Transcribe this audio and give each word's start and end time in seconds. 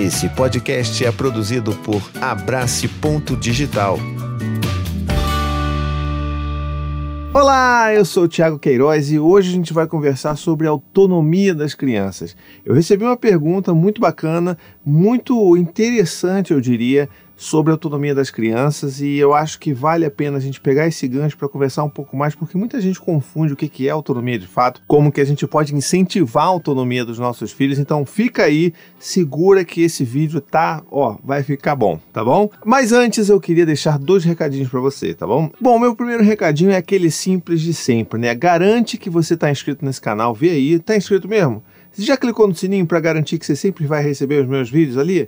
Esse 0.00 0.30
podcast 0.30 1.04
é 1.04 1.12
produzido 1.12 1.74
por 1.84 2.00
Abrace 2.22 2.88
Ponto 2.88 3.36
Digital. 3.36 3.98
Olá, 7.34 7.92
eu 7.92 8.02
sou 8.06 8.24
o 8.24 8.28
Thiago 8.28 8.58
Queiroz 8.58 9.12
e 9.12 9.18
hoje 9.18 9.50
a 9.50 9.52
gente 9.52 9.74
vai 9.74 9.86
conversar 9.86 10.36
sobre 10.36 10.66
a 10.66 10.70
autonomia 10.70 11.54
das 11.54 11.74
crianças. 11.74 12.34
Eu 12.64 12.74
recebi 12.74 13.04
uma 13.04 13.14
pergunta 13.14 13.74
muito 13.74 14.00
bacana, 14.00 14.56
muito 14.82 15.54
interessante, 15.54 16.54
eu 16.54 16.62
diria, 16.62 17.06
sobre 17.40 17.72
a 17.72 17.74
autonomia 17.74 18.14
das 18.14 18.30
crianças 18.30 19.00
e 19.00 19.16
eu 19.16 19.32
acho 19.32 19.58
que 19.58 19.72
vale 19.72 20.04
a 20.04 20.10
pena 20.10 20.36
a 20.36 20.40
gente 20.40 20.60
pegar 20.60 20.86
esse 20.86 21.08
gancho 21.08 21.38
para 21.38 21.48
conversar 21.48 21.82
um 21.82 21.88
pouco 21.88 22.14
mais, 22.14 22.34
porque 22.34 22.54
muita 22.54 22.78
gente 22.82 23.00
confunde 23.00 23.54
o 23.54 23.56
que 23.56 23.88
é 23.88 23.90
autonomia 23.90 24.38
de 24.38 24.46
fato, 24.46 24.82
como 24.86 25.10
que 25.10 25.22
a 25.22 25.24
gente 25.24 25.46
pode 25.46 25.74
incentivar 25.74 26.44
a 26.44 26.48
autonomia 26.48 27.02
dos 27.02 27.18
nossos 27.18 27.50
filhos. 27.50 27.78
Então 27.78 28.04
fica 28.04 28.44
aí, 28.44 28.74
segura 28.98 29.64
que 29.64 29.80
esse 29.80 30.04
vídeo 30.04 30.38
tá, 30.38 30.82
ó, 30.90 31.16
vai 31.24 31.42
ficar 31.42 31.74
bom, 31.74 31.98
tá 32.12 32.22
bom? 32.22 32.50
Mas 32.62 32.92
antes 32.92 33.30
eu 33.30 33.40
queria 33.40 33.64
deixar 33.64 33.98
dois 33.98 34.22
recadinhos 34.22 34.68
para 34.68 34.80
você, 34.80 35.14
tá 35.14 35.26
bom? 35.26 35.50
Bom, 35.58 35.78
meu 35.78 35.96
primeiro 35.96 36.22
recadinho 36.22 36.70
é 36.72 36.76
aquele 36.76 37.10
simples 37.10 37.62
de 37.62 37.72
sempre, 37.72 38.20
né? 38.20 38.34
Garante 38.34 38.98
que 38.98 39.08
você 39.08 39.34
tá 39.34 39.50
inscrito 39.50 39.82
nesse 39.82 40.00
canal, 40.02 40.34
vê 40.34 40.50
aí, 40.50 40.78
tá 40.78 40.94
inscrito 40.94 41.26
mesmo? 41.26 41.62
Você 41.90 42.02
já 42.02 42.18
clicou 42.18 42.46
no 42.46 42.54
sininho 42.54 42.84
para 42.84 43.00
garantir 43.00 43.38
que 43.38 43.46
você 43.46 43.56
sempre 43.56 43.86
vai 43.86 44.02
receber 44.02 44.42
os 44.42 44.46
meus 44.46 44.70
vídeos 44.70 44.98
ali? 44.98 45.26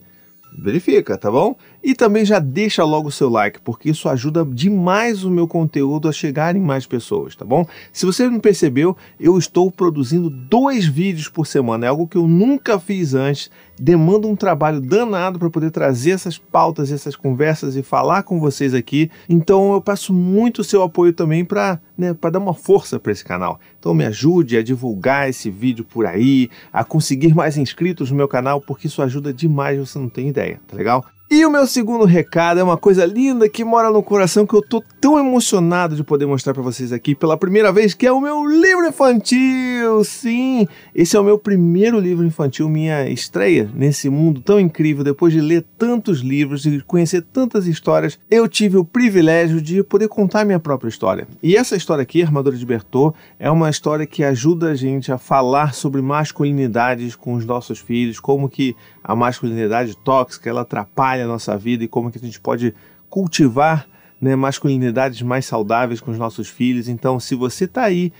Verifica, 0.57 1.17
tá 1.17 1.31
bom? 1.31 1.57
E 1.83 1.95
também 1.95 2.25
já 2.25 2.39
deixa 2.39 2.85
logo 2.85 3.09
o 3.09 3.13
seu 3.13 3.29
like, 3.29 3.61
porque 3.61 3.91
isso 3.91 4.09
ajuda 4.09 4.45
demais 4.45 5.25
o 5.25 5.31
meu 5.31 5.49
conteúdo 5.49 6.09
a 6.09 6.13
chegar 6.13 6.55
em 6.55 6.61
mais 6.61 6.87
pessoas, 6.87 7.35
tá 7.35 7.45
bom? 7.45 7.67
Se 7.93 8.07
você 8.07 8.29
não 8.29 8.39
percebeu, 8.39 8.97
eu 9.19 9.39
estou 9.39 9.71
produzindo 9.71 10.31
dois 10.31 10.87
vídeos 10.87 11.29
por 11.29 11.47
semana, 11.47 11.87
é 11.87 11.89
algo 11.89 12.07
que 12.07 12.17
eu 12.17 12.29
nunca 12.29 12.79
fiz 12.79 13.15
antes, 13.15 13.51
demanda 13.83 14.29
um 14.29 14.37
trabalho 14.37 14.81
danado 14.81 15.41
para 15.41 15.51
poder 15.51 15.73
trazer 15.73 16.13
essas 16.13 16.39
pautas, 16.39 16.93
essas 16.93 17.17
conversas 17.17 17.75
e 17.75 17.83
falar 17.83 18.23
com 18.23 18.39
vocês 18.39 18.75
aqui. 18.75 19.11
Então 19.29 19.73
eu 19.73 19.81
peço 19.81 20.15
muito 20.15 20.61
o 20.61 20.65
seu 20.65 20.85
apoio 20.85 21.13
também 21.13 21.45
para 21.45 21.81
né, 21.99 22.15
dar 22.15 22.39
uma 22.39 22.55
força 22.55 23.01
para 23.01 23.11
esse 23.11 23.25
canal. 23.25 23.59
Então 23.81 23.93
me 23.93 24.05
ajude 24.05 24.57
a 24.57 24.63
divulgar 24.63 25.29
esse 25.29 25.51
vídeo 25.51 25.85
por 25.85 26.07
aí, 26.07 26.49
a 26.73 26.85
conseguir 26.85 27.35
mais 27.35 27.57
inscritos 27.57 28.09
no 28.09 28.17
meu 28.17 28.29
canal, 28.29 28.61
porque 28.61 28.87
isso 28.87 29.03
ajuda 29.03 29.35
demais, 29.35 29.81
você 29.81 29.99
não 29.99 30.09
tem 30.09 30.29
ideia, 30.29 30.61
tá 30.69 30.77
legal? 30.77 31.05
E 31.35 31.47
o 31.47 31.51
meu 31.51 31.67
segundo 31.67 32.05
recado 32.05 32.61
é 32.61 32.63
uma 32.63 32.77
coisa 32.77 33.07
linda 33.07 33.49
que 33.49 33.65
mora 33.65 33.91
no 33.91 34.03
coração 34.03 34.47
que 34.47 34.53
eu 34.53 34.61
tô 34.61 34.85
tão 35.01 35.19
emocionado 35.19 35.97
de 35.97 36.05
poder 36.05 36.27
mostrar 36.27 36.53
para 36.53 36.63
vocês 36.63 36.93
aqui 36.93 37.15
pela 37.15 37.39
primeira 37.39 37.73
vez, 37.73 37.95
que 37.95 38.07
é 38.07 38.13
o 38.13 38.21
meu 38.21 38.45
livro 38.45 38.87
infantil. 38.87 40.05
Sim, 40.05 40.69
esse 40.95 41.17
é 41.17 41.19
o 41.19 41.25
meu 41.25 41.39
primeiro 41.39 41.99
livro 41.99 42.27
infantil, 42.27 42.69
minha 42.69 43.09
estreia 43.09 43.67
nesse 43.75 44.11
mundo 44.11 44.43
tão 44.43 44.61
incrível. 44.61 45.03
Depois 45.03 45.33
de 45.33 45.41
ler 45.41 45.65
tantos 45.79 46.21
livros 46.21 46.67
e 46.67 46.83
conhecer 46.83 47.23
tantas 47.23 47.67
histórias, 47.67 48.19
eu 48.31 48.47
tive 48.47 48.77
o 48.77 48.85
privilégio 48.85 49.59
de 49.63 49.83
poder 49.83 50.09
contar 50.09 50.45
minha 50.45 50.61
própria 50.61 50.91
história. 50.91 51.27
E 51.43 51.57
essa 51.57 51.75
história 51.75 52.03
aqui, 52.03 52.23
Armadura 52.23 52.59
de 52.59 52.67
Bertô, 52.67 53.15
é 53.39 53.51
uma 53.51 53.71
história 53.71 54.05
que 54.05 54.23
ajuda 54.23 54.73
a 54.73 54.75
gente 54.75 55.11
a 55.11 55.17
falar 55.17 55.73
sobre 55.73 56.03
masculinidades 56.03 57.17
com 57.17 57.33
os 57.33 57.47
nossos 57.47 57.79
filhos, 57.79 58.21
como 58.21 58.51
que 58.51 58.77
a 59.03 59.17
masculinidade 59.17 59.97
tóxica 59.97 60.51
ela 60.51 60.61
atrapalha 60.61 61.22
a 61.23 61.27
nossa 61.27 61.57
vida 61.57 61.85
e 61.85 61.89
como 61.89 62.11
que 62.11 62.19
a 62.19 62.21
gente 62.21 62.41
pode 62.41 62.75
cultivar 63.09 63.87
né, 64.21 64.37
masculinidades 64.37 65.21
mais 65.23 65.45
saudáveis 65.47 66.01
com 66.01 66.11
os 66.11 66.19
nossos 66.19 66.49
filhos. 66.49 66.89
Então, 66.89 67.19
se 67.19 67.35
você 67.35 67.65
está 67.65 67.83
aí, 67.83 68.13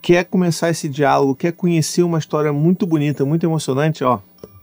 quer 0.00 0.24
começar 0.24 0.70
esse 0.70 0.88
diálogo, 0.88 1.34
quer 1.34 1.52
conhecer 1.52 2.02
uma 2.02 2.18
história 2.18 2.52
muito 2.52 2.86
bonita, 2.86 3.24
muito 3.24 3.44
emocionante, 3.44 4.04
ó, 4.04 4.20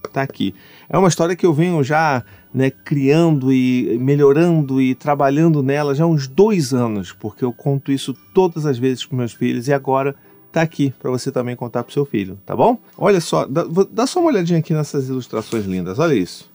tá 0.07 0.21
aqui. 0.21 0.55
É 0.89 0.97
uma 0.97 1.09
história 1.09 1.35
que 1.35 1.45
eu 1.45 1.53
venho 1.53 1.83
já 1.83 2.23
né, 2.53 2.69
criando 2.69 3.51
e 3.51 3.97
melhorando 3.99 4.81
e 4.81 4.95
trabalhando 4.95 5.61
nela 5.61 5.93
já 5.93 6.05
há 6.05 6.07
uns 6.07 6.27
dois 6.27 6.73
anos, 6.73 7.11
porque 7.11 7.43
eu 7.43 7.51
conto 7.51 7.91
isso 7.91 8.13
todas 8.33 8.65
as 8.65 8.77
vezes 8.77 9.05
com 9.05 9.15
meus 9.15 9.33
filhos 9.33 9.67
e 9.67 9.73
agora 9.73 10.15
tá 10.53 10.61
aqui 10.61 10.93
para 10.97 11.11
você 11.11 11.29
também 11.33 11.53
contar 11.53 11.83
para 11.83 11.93
seu 11.93 12.05
filho, 12.05 12.39
tá 12.45 12.55
bom? 12.55 12.79
Olha 12.97 13.19
só, 13.19 13.45
dá, 13.45 13.65
dá 13.91 14.07
só 14.07 14.21
uma 14.21 14.29
olhadinha 14.29 14.59
aqui 14.59 14.73
nessas 14.73 15.09
ilustrações 15.09 15.65
lindas, 15.65 15.99
olha 15.99 16.13
isso. 16.13 16.49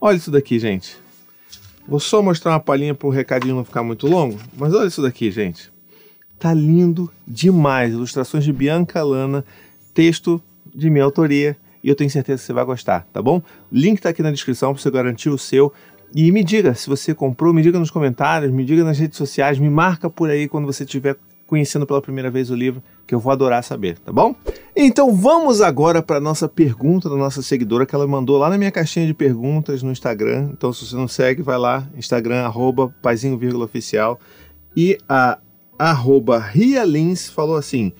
Olha 0.00 0.16
isso 0.16 0.30
daqui, 0.30 0.58
gente. 0.58 0.96
Vou 1.86 1.98
só 1.98 2.22
mostrar 2.22 2.52
uma 2.52 2.60
palhinha 2.60 2.94
para 2.94 3.08
o 3.08 3.10
recadinho 3.10 3.56
não 3.56 3.64
ficar 3.64 3.82
muito 3.82 4.06
longo, 4.06 4.38
mas 4.56 4.72
olha 4.74 4.86
isso 4.86 5.02
daqui, 5.02 5.30
gente. 5.30 5.72
Tá 6.38 6.54
lindo 6.54 7.10
demais. 7.26 7.92
Ilustrações 7.92 8.44
de 8.44 8.52
Bianca 8.52 9.02
Lana, 9.02 9.44
texto 9.92 10.40
de 10.72 10.88
minha 10.88 11.04
autoria 11.04 11.56
e 11.82 11.88
eu 11.88 11.94
tenho 11.94 12.10
certeza 12.10 12.40
que 12.40 12.46
você 12.46 12.52
vai 12.52 12.64
gostar, 12.64 13.06
tá 13.12 13.22
bom? 13.22 13.42
Link 13.72 14.00
tá 14.00 14.10
aqui 14.10 14.22
na 14.22 14.30
descrição 14.30 14.72
para 14.72 14.82
você 14.82 14.90
garantir 14.90 15.30
o 15.30 15.38
seu. 15.38 15.72
E 16.14 16.30
me 16.32 16.42
diga 16.42 16.74
se 16.74 16.88
você 16.88 17.14
comprou, 17.14 17.52
me 17.52 17.62
diga 17.62 17.78
nos 17.78 17.90
comentários, 17.90 18.52
me 18.52 18.64
diga 18.64 18.84
nas 18.84 18.98
redes 18.98 19.16
sociais, 19.16 19.58
me 19.58 19.68
marca 19.68 20.08
por 20.08 20.30
aí 20.30 20.48
quando 20.48 20.66
você 20.66 20.84
estiver 20.84 21.16
conhecendo 21.46 21.86
pela 21.86 22.02
primeira 22.02 22.30
vez 22.30 22.50
o 22.50 22.54
livro, 22.54 22.82
que 23.08 23.14
eu 23.14 23.18
vou 23.18 23.32
adorar 23.32 23.64
saber, 23.64 23.98
tá 23.98 24.12
bom? 24.12 24.36
Então 24.76 25.16
vamos 25.16 25.62
agora 25.62 26.02
para 26.02 26.18
a 26.18 26.20
nossa 26.20 26.46
pergunta 26.46 27.08
da 27.08 27.16
nossa 27.16 27.40
seguidora 27.40 27.86
que 27.86 27.94
ela 27.94 28.06
mandou 28.06 28.36
lá 28.36 28.50
na 28.50 28.58
minha 28.58 28.70
caixinha 28.70 29.06
de 29.06 29.14
perguntas 29.14 29.82
no 29.82 29.90
Instagram. 29.90 30.50
Então 30.52 30.70
se 30.74 30.84
você 30.84 30.94
não 30.94 31.08
segue, 31.08 31.40
vai 31.40 31.56
lá, 31.56 31.88
Instagram, 31.96 32.42
arroba 32.44 32.94
paizinho, 33.02 33.40
oficial. 33.62 34.20
E 34.76 34.98
a 35.08 35.38
arroba 35.78 36.38
Rialins 36.38 37.30
falou 37.30 37.56
assim, 37.56 37.94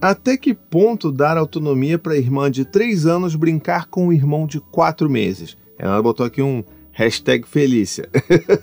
até 0.00 0.36
que 0.36 0.54
ponto 0.54 1.10
dar 1.10 1.36
autonomia 1.36 1.98
para 1.98 2.12
a 2.12 2.16
irmã 2.16 2.48
de 2.48 2.64
3 2.64 3.04
anos 3.04 3.34
brincar 3.34 3.86
com 3.86 4.06
o 4.06 4.12
irmão 4.12 4.46
de 4.46 4.60
4 4.60 5.10
meses? 5.10 5.56
Ela 5.76 6.00
botou 6.00 6.24
aqui 6.24 6.40
um 6.40 6.62
Hashtag 6.92 7.48
Felícia. 7.48 8.08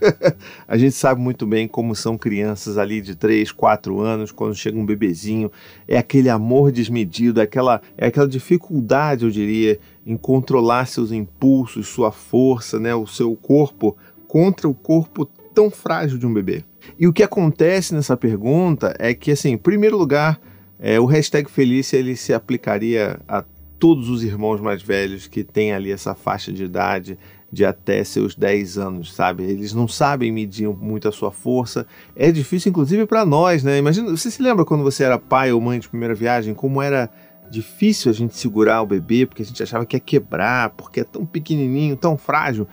a 0.68 0.78
gente 0.78 0.92
sabe 0.92 1.20
muito 1.20 1.48
bem 1.48 1.68
como 1.68 1.96
são 1.96 2.16
crianças 2.16 2.78
ali 2.78 3.02
de 3.02 3.16
3, 3.16 3.52
4 3.52 4.00
anos, 4.00 4.32
quando 4.32 4.56
chega 4.56 4.78
um 4.78 4.86
bebezinho. 4.86 5.52
É 5.88 5.98
aquele 5.98 6.30
amor 6.30 6.72
desmedido, 6.72 7.42
aquela, 7.42 7.82
é 7.98 8.06
aquela 8.08 8.28
dificuldade, 8.28 9.26
eu 9.26 9.32
diria, 9.32 9.80
em 10.06 10.16
controlar 10.16 10.86
seus 10.86 11.12
impulsos, 11.12 11.88
sua 11.88 12.12
força, 12.12 12.80
né, 12.80 12.94
o 12.94 13.08
seu 13.08 13.36
corpo 13.36 13.98
contra 14.28 14.70
o 14.70 14.76
corpo 14.76 15.26
tão 15.26 15.72
frágil 15.72 16.20
de 16.20 16.28
um 16.28 16.34
bebê. 16.34 16.64
E 17.00 17.08
o 17.08 17.14
que 17.14 17.24
acontece 17.24 17.96
nessa 17.96 18.16
pergunta 18.16 18.96
é 19.00 19.14
que, 19.14 19.32
assim, 19.32 19.54
em 19.54 19.58
primeiro 19.58 19.98
lugar, 19.98 20.40
é, 20.78 21.00
o 21.00 21.06
hashtag 21.06 21.50
Felícia 21.50 21.98
ele 21.98 22.16
se 22.16 22.32
aplicaria 22.32 23.20
a 23.28 23.44
todos 23.80 24.10
os 24.10 24.24
irmãos 24.24 24.60
mais 24.62 24.82
velhos 24.82 25.26
que 25.26 25.44
têm 25.44 25.72
ali 25.72 25.92
essa 25.92 26.14
faixa 26.14 26.52
de 26.52 26.66
idade 26.66 27.18
de 27.52 27.66
até 27.66 28.04
seus 28.04 28.36
10 28.36 28.78
anos, 28.78 29.14
sabe? 29.14 29.44
Eles 29.44 29.74
não 29.74 29.88
sabem 29.88 30.32
medir 30.32 30.68
muito 30.68 31.08
a 31.08 31.12
sua 31.12 31.32
força. 31.32 31.86
É 32.16 32.32
difícil, 32.32 32.70
inclusive, 32.70 33.06
para 33.06 33.26
nós, 33.26 33.64
né? 33.64 33.78
Imagina, 33.78 34.10
você 34.10 34.30
se 34.30 34.42
lembra 34.42 34.64
quando 34.66 34.84
você 34.84 35.04
era 35.04 35.18
pai 35.18 35.52
ou 35.52 35.60
mãe 35.60 35.80
de 35.80 35.90
primeira 35.90 36.14
viagem, 36.14 36.54
como 36.54 36.82
era 36.82 37.10
difícil 37.50 38.12
a 38.12 38.14
gente 38.14 38.38
segurar 38.38 38.82
o 38.82 38.86
bebê, 38.86 39.26
porque 39.26 39.42
a 39.42 39.46
gente 39.46 39.62
achava 39.62 39.86
que 39.86 39.96
ia 39.96 40.00
quebrar, 40.00 40.70
porque 40.72 41.00
é 41.00 41.04
tão 41.04 41.26
pequenininho, 41.26 41.98
tão 41.98 42.18
frágil. 42.18 42.68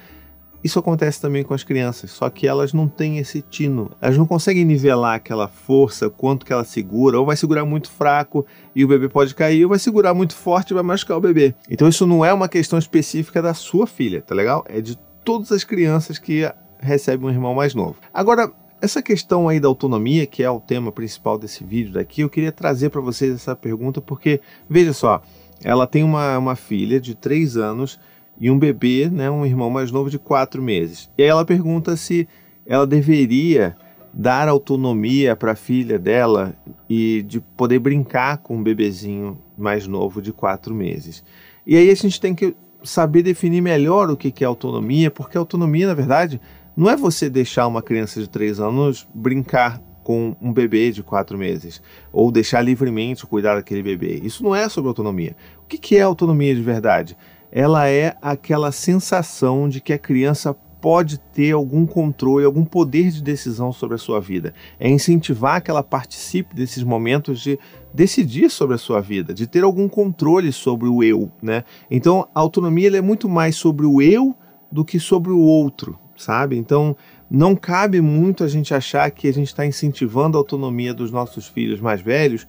Isso 0.63 0.79
acontece 0.79 1.21
também 1.21 1.43
com 1.45 1.55
as 1.55 1.63
crianças, 1.63 2.11
só 2.11 2.29
que 2.29 2.47
elas 2.47 2.73
não 2.73 2.89
têm 2.89 3.19
esse 3.19 3.43
tino. 3.43 3.91
Elas 4.01 4.17
não 4.17 4.27
conseguem 4.27 4.65
nivelar 4.65 5.15
aquela 5.15 5.49
força, 5.49 6.11
quanto 6.11 6.45
que 6.45 6.53
ela 6.53 6.65
segura, 6.65 7.19
ou 7.19 7.27
vai 7.27 7.37
segurar 7.37 7.65
muito 7.65 7.91
fraco 7.91 8.45
e 8.75 8.85
o 8.85 8.89
bebê 8.89 9.09
pode 9.09 9.35
cair, 9.35 9.65
ou 9.65 9.71
vai 9.71 9.79
segurar 9.79 10.15
muito 10.15 10.35
forte 10.35 10.71
e 10.71 10.75
vai 10.75 10.83
machucar 10.83 11.17
o 11.17 11.21
bebê. 11.21 11.55
Então 11.71 11.89
isso 11.89 12.07
não 12.07 12.25
é 12.25 12.33
uma 12.33 12.49
questão 12.49 12.79
específica 12.79 13.41
da 13.41 13.55
sua 13.55 13.87
filha, 13.87 14.23
tá 14.23 14.35
legal? 14.35 14.65
É 14.69 14.81
de 14.81 14.97
todas 15.25 15.53
as 15.53 15.65
crianças 15.65 16.19
que 16.19 16.51
recebem 16.79 17.27
um 17.27 17.31
irmão 17.31 17.55
mais 17.55 17.75
novo. 17.75 17.97
Agora, 18.13 18.51
essa 18.81 19.03
questão 19.03 19.49
aí 19.49 19.59
da 19.59 19.69
autonomia, 19.69 20.27
que 20.27 20.43
é 20.43 20.51
o 20.51 20.61
tema 20.61 20.93
principal 20.93 21.39
desse 21.39 21.65
vídeo 21.65 21.95
daqui, 21.95 22.21
eu 22.21 22.29
queria 22.29 22.53
trazer 22.53 22.91
para 22.91 23.01
vocês 23.01 23.35
essa 23.35 23.57
pergunta 23.57 24.01
porque, 24.01 24.41
veja 24.69 24.93
só, 24.93 25.23
ela 25.65 25.87
tem 25.87 26.03
uma, 26.03 26.39
uma 26.39 26.55
filha 26.55 27.01
de 27.01 27.15
3 27.15 27.57
anos 27.57 27.99
e 28.39 28.51
um 28.51 28.59
bebê, 28.59 29.09
né, 29.11 29.31
um 29.31 29.45
irmão 29.47 29.71
mais 29.71 29.91
novo 29.91 30.11
de 30.11 30.19
quatro 30.19 30.63
meses. 30.63 31.11
E 31.17 31.23
aí 31.23 31.29
ela 31.29 31.45
pergunta 31.45 31.97
se 31.97 32.29
ela 32.67 32.87
deveria 32.87 33.77
dar 34.13 34.49
autonomia 34.49 35.37
para 35.37 35.53
a 35.53 35.57
filha 35.57 35.99
dela 35.99 36.57
e 36.89 37.23
de 37.23 37.41
poder 37.41 37.79
brincar 37.79 38.39
com 38.39 38.57
um 38.57 38.63
bebezinho 38.63 39.39
mais 39.57 39.87
novo 39.87 40.23
de 40.23 40.33
quatro 40.33 40.75
meses. 40.75 41.23
E 41.67 41.77
aí 41.77 41.91
a 41.91 41.95
gente 41.95 42.21
tem 42.21 42.35
que 42.35 42.55
saber 42.83 43.23
definir 43.23 43.61
melhor 43.61 44.11
o 44.11 44.17
que 44.17 44.43
é 44.43 44.47
autonomia, 44.47 45.11
porque 45.11 45.37
autonomia, 45.37 45.87
na 45.87 45.95
verdade, 45.95 46.41
não 46.77 46.89
é 46.89 46.97
você 46.97 47.29
deixar 47.29 47.67
uma 47.67 47.83
criança 47.83 48.21
de 48.21 48.29
três 48.29 48.61
anos 48.61 49.07
brincar 49.15 49.81
com 50.03 50.37
um 50.41 50.53
bebê 50.53 50.93
de 50.93 51.03
quatro 51.03 51.37
meses, 51.37 51.83
ou 52.13 52.31
deixar 52.31 52.63
livremente 52.63 53.27
cuidar 53.27 53.57
daquele 53.57 53.83
bebê. 53.83 54.21
Isso 54.23 54.45
não 54.45 54.55
é 54.55 54.69
sobre 54.69 54.87
autonomia. 54.87 55.35
O 55.65 55.67
que 55.67 55.97
é 55.97 56.03
autonomia 56.03 56.55
de 56.55 56.63
verdade? 56.63 57.17
Ela 57.51 57.89
é 57.89 58.17
aquela 58.21 58.73
sensação 58.73 59.69
de 59.69 59.81
que 59.81 59.93
a 59.93 59.99
criança 59.99 60.55
pode 60.81 61.19
ter 61.19 61.53
algum 61.53 61.87
controle, 61.87 62.45
algum 62.45 62.65
poder 62.65 63.11
de 63.11 63.23
decisão 63.23 63.73
sobre 63.73 63.97
a 63.97 63.99
sua 63.99 64.21
vida. 64.21 64.55
É 64.79 64.89
incentivar 64.89 65.61
que 65.61 65.71
ela 65.71 65.83
participe 65.83 66.55
desses 66.55 66.83
momentos 66.83 67.41
de 67.41 67.59
decidir 67.93 68.51
sobre 68.51 68.77
a 68.77 68.79
sua 68.79 69.01
vida, 69.01 69.35
de 69.35 69.47
ter 69.47 69.65
algum 69.65 69.89
controle 69.89 70.53
sobre 70.53 70.89
o 70.89 71.03
eu, 71.03 71.31
né? 71.43 71.65
Então, 71.91 72.29
a 72.35 72.41
autonomia 72.41 72.97
é 72.97 73.01
muito 73.01 73.29
mais 73.29 73.57
sobre 73.57 73.87
o 73.87 74.01
eu 74.01 74.35
do 74.71 74.85
que 74.85 75.01
sobre 75.01 75.33
o 75.33 75.41
outro, 75.41 75.99
sabe? 76.17 76.57
Então, 76.57 76.97
não 77.29 77.57
cabe 77.57 78.01
muito 78.01 78.45
a 78.45 78.49
gente 78.49 78.73
achar 78.73 79.11
que 79.11 79.27
a 79.27 79.33
gente 79.33 79.49
está 79.49 79.67
incentivando 79.67 80.37
a 80.37 80.41
autonomia 80.41 80.95
dos 80.95 81.11
nossos 81.11 81.49
filhos 81.49 81.81
mais 81.81 82.01
velhos, 82.01 82.47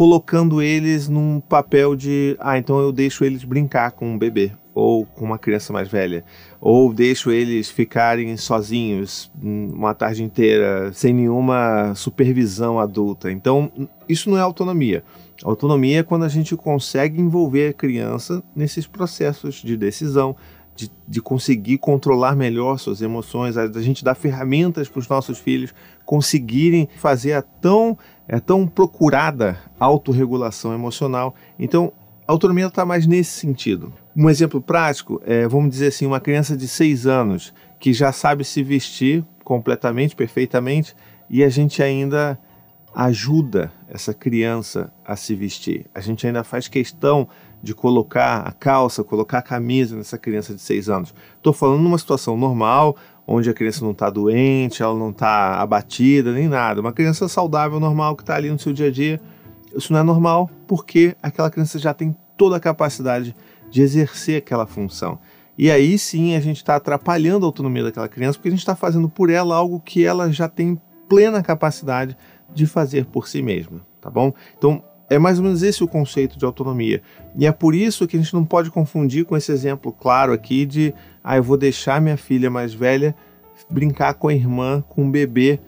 colocando 0.00 0.62
eles 0.62 1.10
num 1.10 1.40
papel 1.40 1.94
de, 1.94 2.34
ah, 2.40 2.56
então 2.56 2.78
eu 2.78 2.90
deixo 2.90 3.22
eles 3.22 3.44
brincar 3.44 3.90
com 3.90 4.14
um 4.14 4.16
bebê 4.16 4.50
ou 4.72 5.04
com 5.04 5.26
uma 5.26 5.36
criança 5.36 5.74
mais 5.74 5.90
velha, 5.90 6.24
ou 6.58 6.94
deixo 6.94 7.30
eles 7.30 7.68
ficarem 7.68 8.34
sozinhos 8.38 9.30
uma 9.42 9.92
tarde 9.92 10.22
inteira 10.22 10.90
sem 10.94 11.12
nenhuma 11.12 11.94
supervisão 11.94 12.78
adulta. 12.78 13.30
Então, 13.30 13.70
isso 14.08 14.30
não 14.30 14.38
é 14.38 14.40
autonomia. 14.40 15.04
Autonomia 15.44 16.00
é 16.00 16.02
quando 16.02 16.24
a 16.24 16.30
gente 16.30 16.56
consegue 16.56 17.20
envolver 17.20 17.68
a 17.68 17.74
criança 17.74 18.42
nesses 18.56 18.86
processos 18.86 19.56
de 19.56 19.76
decisão, 19.76 20.34
de, 20.74 20.90
de 21.06 21.20
conseguir 21.20 21.76
controlar 21.76 22.34
melhor 22.34 22.78
suas 22.78 23.02
emoções, 23.02 23.58
a, 23.58 23.64
a 23.64 23.82
gente 23.82 24.02
dá 24.02 24.14
ferramentas 24.14 24.88
para 24.88 25.00
os 25.00 25.08
nossos 25.08 25.38
filhos 25.38 25.74
conseguirem 26.10 26.88
fazer 26.96 27.34
a 27.34 27.40
tão, 27.42 27.96
a 28.36 28.40
tão 28.40 28.66
procurada 28.66 29.58
autorregulação 29.78 30.72
emocional. 30.72 31.34
Então, 31.58 31.92
a 32.26 32.32
autonomia 32.32 32.66
está 32.66 32.84
mais 32.84 33.06
nesse 33.06 33.32
sentido. 33.32 33.92
Um 34.16 34.30
exemplo 34.30 34.60
prático 34.60 35.20
é, 35.24 35.48
vamos 35.48 35.70
dizer 35.70 35.88
assim, 35.88 36.06
uma 36.06 36.20
criança 36.20 36.56
de 36.56 36.68
6 36.68 37.06
anos 37.06 37.52
que 37.78 37.92
já 37.92 38.12
sabe 38.12 38.44
se 38.44 38.62
vestir 38.62 39.24
completamente, 39.42 40.14
perfeitamente, 40.14 40.94
e 41.28 41.42
a 41.42 41.48
gente 41.48 41.82
ainda 41.82 42.38
ajuda 42.94 43.72
essa 43.88 44.12
criança 44.12 44.92
a 45.04 45.16
se 45.16 45.34
vestir. 45.34 45.86
A 45.94 46.00
gente 46.00 46.26
ainda 46.26 46.44
faz 46.44 46.68
questão 46.68 47.28
de 47.62 47.74
colocar 47.74 48.40
a 48.40 48.52
calça, 48.52 49.04
colocar 49.04 49.38
a 49.38 49.42
camisa 49.42 49.96
nessa 49.96 50.18
criança 50.18 50.54
de 50.54 50.60
6 50.60 50.88
anos. 50.88 51.14
Estou 51.36 51.52
falando 51.52 51.82
numa 51.82 51.98
situação 51.98 52.36
normal, 52.36 52.96
onde 53.32 53.48
a 53.48 53.54
criança 53.54 53.84
não 53.84 53.92
está 53.92 54.10
doente, 54.10 54.82
ela 54.82 54.98
não 54.98 55.10
está 55.10 55.60
abatida, 55.60 56.32
nem 56.32 56.48
nada. 56.48 56.80
Uma 56.80 56.92
criança 56.92 57.28
saudável, 57.28 57.78
normal, 57.78 58.16
que 58.16 58.24
está 58.24 58.34
ali 58.34 58.50
no 58.50 58.58
seu 58.58 58.72
dia 58.72 58.88
a 58.88 58.90
dia. 58.90 59.20
Isso 59.72 59.92
não 59.92 60.00
é 60.00 60.02
normal 60.02 60.50
porque 60.66 61.14
aquela 61.22 61.48
criança 61.48 61.78
já 61.78 61.94
tem 61.94 62.14
toda 62.36 62.56
a 62.56 62.60
capacidade 62.60 63.36
de 63.70 63.82
exercer 63.82 64.38
aquela 64.38 64.66
função. 64.66 65.16
E 65.56 65.70
aí 65.70 65.96
sim 65.96 66.34
a 66.34 66.40
gente 66.40 66.56
está 66.56 66.74
atrapalhando 66.74 67.46
a 67.46 67.48
autonomia 67.48 67.84
daquela 67.84 68.08
criança 68.08 68.36
porque 68.36 68.48
a 68.48 68.50
gente 68.50 68.60
está 68.60 68.74
fazendo 68.74 69.08
por 69.08 69.30
ela 69.30 69.54
algo 69.54 69.78
que 69.78 70.04
ela 70.04 70.32
já 70.32 70.48
tem 70.48 70.80
plena 71.08 71.40
capacidade 71.40 72.16
de 72.52 72.66
fazer 72.66 73.06
por 73.06 73.28
si 73.28 73.42
mesma, 73.42 73.80
tá 74.00 74.10
bom? 74.10 74.34
Então 74.58 74.82
é 75.10 75.18
mais 75.18 75.38
ou 75.38 75.44
menos 75.44 75.62
esse 75.62 75.82
o 75.82 75.88
conceito 75.88 76.38
de 76.38 76.44
autonomia. 76.44 77.02
E 77.36 77.44
é 77.44 77.50
por 77.50 77.74
isso 77.74 78.06
que 78.06 78.16
a 78.16 78.20
gente 78.20 78.32
não 78.32 78.44
pode 78.44 78.70
confundir 78.70 79.24
com 79.24 79.36
esse 79.36 79.50
exemplo 79.50 79.92
claro 79.92 80.32
aqui 80.32 80.64
de, 80.64 80.94
ah, 81.22 81.36
eu 81.36 81.42
vou 81.42 81.56
deixar 81.56 82.00
minha 82.00 82.16
filha 82.16 82.48
mais 82.48 82.72
velha 82.72 83.14
brincar 83.68 84.14
com 84.14 84.28
a 84.28 84.34
irmã, 84.34 84.82
com 84.88 85.06
o 85.06 85.10
bebê, 85.10 85.60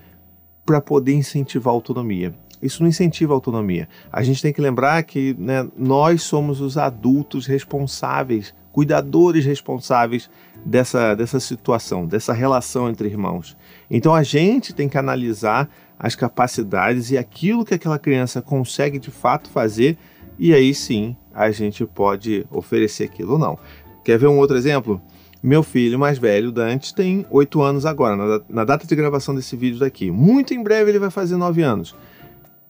para 0.64 0.80
poder 0.80 1.12
incentivar 1.12 1.72
a 1.72 1.76
autonomia. 1.76 2.32
Isso 2.62 2.82
não 2.82 2.88
incentiva 2.88 3.32
a 3.32 3.36
autonomia. 3.36 3.88
A 4.12 4.22
gente 4.22 4.40
tem 4.40 4.52
que 4.52 4.60
lembrar 4.60 5.02
que 5.02 5.34
né, 5.36 5.68
nós 5.76 6.22
somos 6.22 6.60
os 6.60 6.78
adultos 6.78 7.44
responsáveis, 7.46 8.54
cuidadores 8.70 9.44
responsáveis 9.44 10.30
dessa, 10.64 11.14
dessa 11.14 11.40
situação, 11.40 12.06
dessa 12.06 12.32
relação 12.32 12.88
entre 12.88 13.08
irmãos. 13.08 13.56
Então 13.94 14.14
a 14.14 14.22
gente 14.22 14.72
tem 14.72 14.88
que 14.88 14.96
analisar 14.96 15.68
as 15.98 16.16
capacidades 16.16 17.10
e 17.10 17.18
aquilo 17.18 17.62
que 17.62 17.74
aquela 17.74 17.98
criança 17.98 18.40
consegue 18.40 18.98
de 18.98 19.10
fato 19.10 19.50
fazer, 19.50 19.98
e 20.38 20.54
aí 20.54 20.74
sim 20.74 21.14
a 21.34 21.50
gente 21.50 21.84
pode 21.84 22.46
oferecer 22.50 23.04
aquilo 23.04 23.34
ou 23.34 23.38
não. 23.38 23.58
Quer 24.02 24.18
ver 24.18 24.28
um 24.28 24.38
outro 24.38 24.56
exemplo? 24.56 25.00
Meu 25.42 25.62
filho 25.62 25.98
mais 25.98 26.18
velho, 26.18 26.50
Dante, 26.50 26.94
tem 26.94 27.26
8 27.30 27.60
anos 27.60 27.84
agora, 27.84 28.42
na, 28.48 28.64
data 28.64 28.86
de 28.86 28.96
gravação 28.96 29.34
desse 29.34 29.56
vídeo 29.56 29.78
daqui. 29.78 30.10
Muito 30.10 30.54
em 30.54 30.62
breve 30.62 30.90
ele 30.90 30.98
vai 30.98 31.10
fazer 31.10 31.36
9 31.36 31.62
anos. 31.62 31.94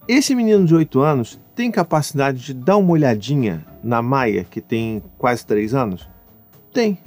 Esse 0.08 0.34
menino 0.34 0.66
de 0.66 0.74
8 0.74 1.00
anos 1.00 1.38
tem 1.54 1.70
capacidade 1.70 2.44
de 2.44 2.52
dar 2.52 2.78
uma 2.78 2.90
olhadinha 2.90 3.64
na 3.84 4.02
Maia, 4.02 4.44
que 4.44 4.60
tem 4.60 5.00
quase 5.16 5.46
3 5.46 5.72
anos? 5.72 6.08
Tem. 6.72 6.98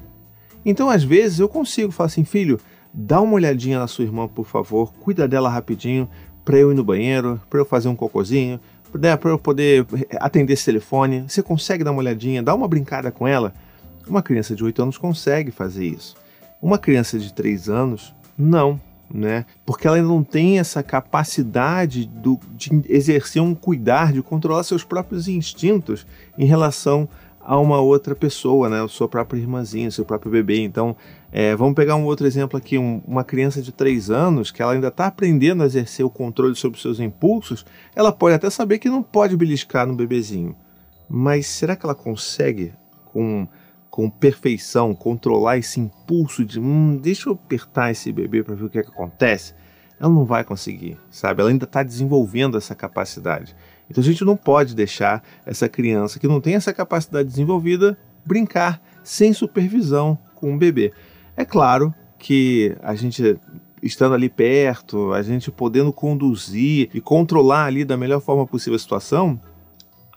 Então, 0.63 0.89
às 0.89 1.03
vezes, 1.03 1.39
eu 1.39 1.49
consigo 1.49 1.91
falar 1.91 2.07
assim, 2.07 2.23
filho, 2.23 2.59
dá 2.95 3.19
uma 3.19 3.33
olhadinha 3.33 3.79
na 3.79 3.87
sua 3.87 4.05
irmã, 4.05 4.27
por 4.27 4.45
favor, 4.45 4.93
cuida 4.93 5.27
dela 5.27 5.49
rapidinho, 5.49 6.09
para 6.45 6.57
eu 6.57 6.71
ir 6.71 6.75
no 6.75 6.83
banheiro, 6.83 7.41
para 7.49 7.59
eu 7.59 7.65
fazer 7.65 7.89
um 7.89 7.95
cocôzinho, 7.95 8.59
né, 8.93 9.17
para 9.17 9.31
eu 9.31 9.37
poder 9.37 9.85
atender 10.19 10.53
esse 10.53 10.65
telefone. 10.65 11.25
Você 11.27 11.43
consegue 11.43 11.83
dar 11.83 11.91
uma 11.91 11.99
olhadinha, 11.99 12.41
dar 12.41 12.55
uma 12.55 12.67
brincada 12.67 13.11
com 13.11 13.27
ela? 13.27 13.53
Uma 14.07 14.21
criança 14.21 14.55
de 14.55 14.63
8 14.63 14.81
anos 14.81 14.97
consegue 14.97 15.51
fazer 15.51 15.85
isso. 15.85 16.15
Uma 16.61 16.77
criança 16.77 17.19
de 17.19 17.33
3 17.33 17.67
anos, 17.67 18.13
não, 18.37 18.79
né? 19.13 19.45
Porque 19.65 19.87
ela 19.87 20.01
não 20.01 20.23
tem 20.23 20.59
essa 20.59 20.81
capacidade 20.81 22.05
do, 22.05 22.39
de 22.55 22.69
exercer 22.87 23.41
um 23.41 23.53
cuidar, 23.53 24.13
de 24.13 24.21
controlar 24.21 24.63
seus 24.63 24.83
próprios 24.83 25.27
instintos 25.27 26.05
em 26.37 26.45
relação 26.45 27.09
a 27.45 27.59
uma 27.59 27.79
outra 27.79 28.15
pessoa, 28.15 28.67
né? 28.67 28.83
A 28.83 28.87
sua 28.87 29.07
própria 29.07 29.39
irmãzinha, 29.39 29.91
seu 29.91 30.03
próprio 30.03 30.31
bebê. 30.31 30.61
Então, 30.61 30.95
é, 31.31 31.55
vamos 31.55 31.75
pegar 31.75 31.95
um 31.95 32.05
outro 32.05 32.25
exemplo 32.25 32.57
aqui: 32.57 32.77
um, 32.77 33.01
uma 33.05 33.23
criança 33.23 33.61
de 33.61 33.71
3 33.71 34.09
anos 34.09 34.51
que 34.51 34.61
ela 34.61 34.73
ainda 34.73 34.87
está 34.87 35.05
aprendendo 35.05 35.61
a 35.61 35.65
exercer 35.65 36.03
o 36.03 36.09
controle 36.09 36.55
sobre 36.55 36.79
seus 36.81 36.99
impulsos, 36.99 37.63
ela 37.95 38.11
pode 38.11 38.35
até 38.35 38.49
saber 38.49 38.79
que 38.79 38.89
não 38.89 39.03
pode 39.03 39.37
beliscar 39.37 39.85
no 39.85 39.95
bebezinho. 39.95 40.55
Mas 41.07 41.45
será 41.45 41.75
que 41.75 41.85
ela 41.85 41.93
consegue, 41.93 42.73
com, 43.05 43.47
com 43.91 44.09
perfeição, 44.09 44.95
controlar 44.95 45.57
esse 45.57 45.79
impulso 45.79 46.43
de 46.43 46.59
hum, 46.59 46.97
deixa 46.97 47.29
eu 47.29 47.33
apertar 47.33 47.91
esse 47.91 48.11
bebê 48.11 48.43
para 48.43 48.55
ver 48.55 48.65
o 48.65 48.69
que, 48.69 48.79
é 48.79 48.83
que 48.83 48.89
acontece? 48.89 49.53
Ela 49.99 50.09
não 50.09 50.25
vai 50.25 50.43
conseguir, 50.43 50.97
sabe? 51.11 51.41
Ela 51.41 51.51
ainda 51.51 51.65
está 51.65 51.83
desenvolvendo 51.83 52.57
essa 52.57 52.73
capacidade. 52.73 53.55
Então 53.89 54.01
a 54.01 54.05
gente 54.05 54.23
não 54.23 54.35
pode 54.35 54.75
deixar 54.75 55.23
essa 55.45 55.69
criança 55.69 56.19
que 56.19 56.27
não 56.27 56.41
tem 56.41 56.55
essa 56.55 56.73
capacidade 56.73 57.29
desenvolvida 57.29 57.97
brincar 58.25 58.81
sem 59.03 59.33
supervisão 59.33 60.17
com 60.33 60.51
um 60.51 60.57
bebê. 60.57 60.91
É 61.37 61.45
claro 61.45 61.93
que 62.17 62.75
a 62.81 62.95
gente 62.95 63.39
estando 63.83 64.15
ali 64.15 64.29
perto, 64.29 65.13
a 65.13 65.21
gente 65.21 65.51
podendo 65.51 65.93
conduzir 65.93 66.89
e 66.93 66.99
controlar 66.99 67.65
ali 67.65 67.85
da 67.85 67.95
melhor 67.95 68.19
forma 68.19 68.45
possível 68.47 68.75
a 68.75 68.79
situação, 68.79 69.39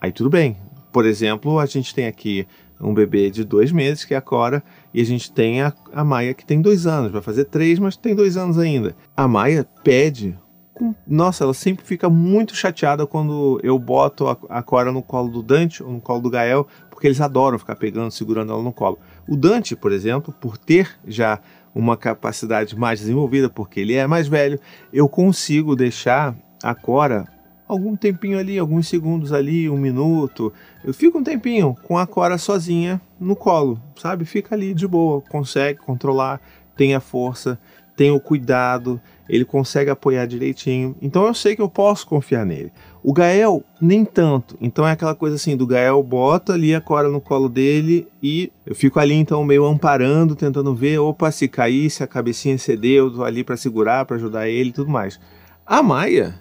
aí 0.01 0.11
tudo 0.11 0.29
bem. 0.29 0.57
Por 0.91 1.05
exemplo, 1.05 1.59
a 1.59 1.67
gente 1.67 1.93
tem 1.93 2.07
aqui 2.07 2.47
um 2.81 2.93
bebê 2.93 3.29
de 3.29 3.43
dois 3.43 3.71
meses, 3.71 4.05
que 4.05 4.13
é 4.13 4.17
a 4.17 4.21
Cora, 4.21 4.63
e 4.91 5.01
a 5.01 5.05
gente 5.05 5.31
tem 5.31 5.61
a, 5.61 5.73
a 5.93 6.03
Maia, 6.03 6.33
que 6.33 6.45
tem 6.45 6.61
dois 6.61 6.87
anos, 6.87 7.11
vai 7.11 7.21
fazer 7.21 7.45
três, 7.45 7.77
mas 7.77 7.95
tem 7.95 8.15
dois 8.15 8.37
anos 8.37 8.57
ainda. 8.57 8.95
A 9.15 9.27
Maia 9.27 9.67
pede 9.83 10.35
com. 10.79 10.95
Nossa, 11.05 11.43
ela 11.43 11.53
sempre 11.53 11.85
fica 11.85 12.09
muito 12.09 12.55
chateada 12.55 13.05
quando 13.05 13.59
eu 13.61 13.77
boto 13.77 14.27
a, 14.27 14.37
a 14.49 14.63
Cora 14.63 14.91
no 14.91 15.03
colo 15.03 15.29
do 15.29 15.43
Dante 15.43 15.83
ou 15.83 15.91
no 15.91 15.99
colo 15.99 16.21
do 16.21 16.29
Gael, 16.29 16.65
porque 16.89 17.05
eles 17.05 17.19
adoram 17.19 17.59
ficar 17.59 17.75
pegando, 17.75 18.09
segurando 18.11 18.53
ela 18.53 18.63
no 18.63 18.71
colo. 18.71 18.97
O 19.27 19.35
Dante, 19.35 19.75
por 19.75 19.91
exemplo, 19.91 20.33
por 20.33 20.57
ter 20.57 20.97
já 21.05 21.39
uma 21.75 21.97
capacidade 21.97 22.77
mais 22.77 23.01
desenvolvida, 23.01 23.49
porque 23.49 23.81
ele 23.81 23.93
é 23.93 24.07
mais 24.07 24.27
velho, 24.27 24.59
eu 24.91 25.07
consigo 25.07 25.75
deixar 25.75 26.35
a 26.63 26.73
Cora 26.73 27.25
algum 27.67 27.95
tempinho 27.95 28.39
ali, 28.39 28.57
alguns 28.57 28.87
segundos 28.87 29.31
ali, 29.31 29.69
um 29.69 29.77
minuto. 29.77 30.51
Eu 30.83 30.93
fico 30.93 31.19
um 31.19 31.23
tempinho 31.23 31.75
com 31.83 31.97
a 31.97 32.07
Cora 32.07 32.37
sozinha 32.37 32.99
no 33.19 33.35
colo, 33.35 33.79
sabe? 33.95 34.25
Fica 34.25 34.55
ali 34.55 34.73
de 34.73 34.87
boa, 34.87 35.21
consegue 35.21 35.79
controlar, 35.79 36.41
tem 36.75 36.95
a 36.95 36.99
força, 36.99 37.59
tem 37.99 38.11
o 38.11 38.19
cuidado, 38.21 38.97
ele 39.27 39.43
consegue 39.43 39.89
apoiar 39.89 40.25
direitinho. 40.25 40.95
Então 41.01 41.27
eu 41.27 41.33
sei 41.33 41.53
que 41.53 41.61
eu 41.61 41.67
posso 41.67 42.07
confiar 42.07 42.45
nele. 42.45 42.71
O 43.03 43.11
Gael, 43.11 43.61
nem 43.81 44.05
tanto. 44.05 44.57
Então 44.61 44.87
é 44.87 44.93
aquela 44.93 45.13
coisa 45.13 45.35
assim: 45.35 45.57
do 45.57 45.67
Gael 45.67 46.01
bota 46.01 46.53
ali 46.53 46.73
a 46.73 46.79
Cora 46.79 47.09
no 47.09 47.19
colo 47.19 47.49
dele 47.49 48.07
e 48.23 48.53
eu 48.65 48.73
fico 48.73 49.01
ali 49.01 49.15
então 49.15 49.43
meio 49.43 49.65
amparando, 49.65 50.33
tentando 50.33 50.73
ver, 50.73 50.97
opa, 50.97 51.29
se 51.29 51.49
cair, 51.49 51.89
se 51.89 52.01
a 52.01 52.07
cabecinha 52.07 52.57
ceder, 52.57 52.99
eu 52.99 53.11
tô 53.11 53.21
ali 53.21 53.43
para 53.43 53.57
segurar, 53.57 54.05
para 54.05 54.15
ajudar 54.15 54.47
ele 54.47 54.69
e 54.69 54.73
tudo 54.73 54.89
mais. 54.89 55.19
A 55.65 55.83
Maia, 55.83 56.39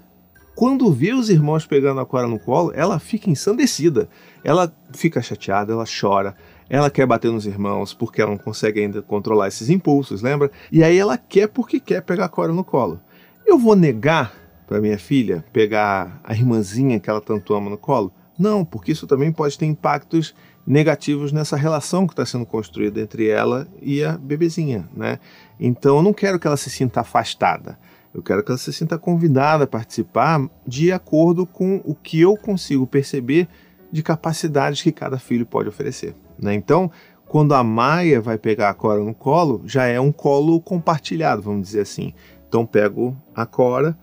quando 0.54 0.92
vê 0.92 1.12
os 1.12 1.28
irmãos 1.28 1.66
pegando 1.66 1.98
a 1.98 2.06
Cora 2.06 2.28
no 2.28 2.38
colo, 2.38 2.70
ela 2.72 3.00
fica 3.00 3.28
ensandecida. 3.28 4.08
Ela 4.44 4.72
fica 4.92 5.20
chateada, 5.20 5.72
ela 5.72 5.84
chora, 6.00 6.36
ela 6.68 6.90
quer 6.90 7.06
bater 7.06 7.30
nos 7.30 7.46
irmãos 7.46 7.94
porque 7.94 8.20
ela 8.20 8.30
não 8.30 8.38
consegue 8.38 8.80
ainda 8.80 9.00
controlar 9.02 9.48
esses 9.48 9.70
impulsos, 9.70 10.22
lembra? 10.22 10.50
E 10.70 10.84
aí 10.84 10.98
ela 10.98 11.16
quer 11.16 11.48
porque 11.48 11.80
quer 11.80 12.02
pegar 12.02 12.26
a 12.26 12.28
Cora 12.28 12.52
no 12.52 12.64
colo. 12.64 13.00
Eu 13.46 13.58
vou 13.58 13.74
negar 13.74 14.32
para 14.66 14.80
minha 14.80 14.98
filha 14.98 15.42
pegar 15.52 16.20
a 16.22 16.34
irmãzinha 16.34 17.00
que 17.00 17.08
ela 17.08 17.22
tanto 17.22 17.54
ama 17.54 17.70
no 17.70 17.78
colo? 17.78 18.12
Não, 18.38 18.64
porque 18.64 18.92
isso 18.92 19.06
também 19.06 19.32
pode 19.32 19.58
ter 19.58 19.64
impactos 19.64 20.34
negativos 20.66 21.32
nessa 21.32 21.56
relação 21.56 22.06
que 22.06 22.12
está 22.12 22.26
sendo 22.26 22.44
construída 22.44 23.00
entre 23.00 23.26
ela 23.26 23.66
e 23.80 24.04
a 24.04 24.18
bebezinha, 24.18 24.86
né? 24.94 25.18
Então 25.58 25.96
eu 25.96 26.02
não 26.02 26.12
quero 26.12 26.38
que 26.38 26.46
ela 26.46 26.58
se 26.58 26.68
sinta 26.68 27.00
afastada. 27.00 27.78
Eu 28.14 28.22
quero 28.22 28.44
que 28.44 28.50
ela 28.50 28.58
se 28.58 28.72
sinta 28.72 28.98
convidada 28.98 29.64
a 29.64 29.66
participar 29.66 30.46
de 30.66 30.92
acordo 30.92 31.46
com 31.46 31.80
o 31.84 31.94
que 31.94 32.20
eu 32.20 32.36
consigo 32.36 32.86
perceber 32.86 33.48
de 33.90 34.02
capacidades 34.02 34.82
que 34.82 34.92
cada 34.92 35.18
filho 35.18 35.46
pode 35.46 35.68
oferecer. 35.68 36.14
Né? 36.40 36.54
Então, 36.54 36.90
quando 37.28 37.54
a 37.54 37.62
Maia 37.62 38.20
vai 38.20 38.38
pegar 38.38 38.70
a 38.70 38.74
Cora 38.74 39.02
no 39.02 39.14
colo, 39.14 39.62
já 39.66 39.84
é 39.84 40.00
um 40.00 40.10
colo 40.10 40.60
compartilhado, 40.60 41.42
vamos 41.42 41.68
dizer 41.68 41.80
assim. 41.80 42.14
Então, 42.48 42.64
pego 42.64 43.16
a 43.34 43.44
Cora, 43.44 43.96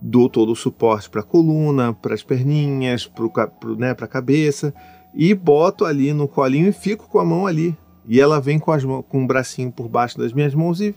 dou 0.00 0.28
todo 0.28 0.52
o 0.52 0.56
suporte 0.56 1.10
para 1.10 1.20
a 1.20 1.24
coluna, 1.24 1.92
para 1.92 2.14
as 2.14 2.22
perninhas, 2.22 3.06
para 3.06 3.28
né, 3.76 3.90
a 3.90 4.06
cabeça, 4.06 4.72
e 5.14 5.34
boto 5.34 5.84
ali 5.84 6.12
no 6.12 6.26
colinho 6.26 6.68
e 6.68 6.72
fico 6.72 7.08
com 7.08 7.18
a 7.18 7.24
mão 7.24 7.46
ali. 7.46 7.76
E 8.08 8.18
ela 8.18 8.40
vem 8.40 8.58
com, 8.58 8.72
as 8.72 8.82
mãos, 8.82 9.04
com 9.08 9.22
o 9.22 9.26
bracinho 9.26 9.70
por 9.70 9.88
baixo 9.88 10.16
das 10.16 10.32
minhas 10.32 10.54
mãos 10.54 10.80
e, 10.80 10.94